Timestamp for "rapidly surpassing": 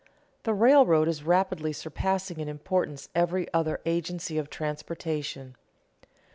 1.21-2.39